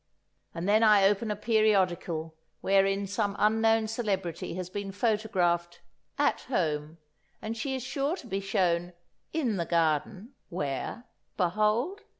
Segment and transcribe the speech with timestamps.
[0.55, 5.81] And then I open a periodical wherein some unknown celebrity has been photographed
[6.17, 6.97] "at home";
[7.39, 8.93] and she is sure to be shown
[9.31, 11.03] "in the garden," where,
[11.37, 12.01] behold!